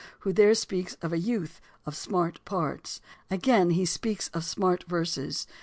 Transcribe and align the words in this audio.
153), 0.23 0.23
who 0.23 0.33
there 0.33 0.55
speaks 0.55 0.95
of 1.03 1.13
a 1.13 1.19
"youth 1.19 1.61
of 1.85 1.95
smart 1.95 2.43
parts." 2.43 3.01
Again 3.29 3.69
he 3.69 3.85
speaks 3.85 4.29
of 4.29 4.43
"smart 4.43 4.83
verses" 4.87 5.43
(vol. 5.43 5.45
II, 5.45 5.45
p. 5.45 5.49
451). 5.51 5.53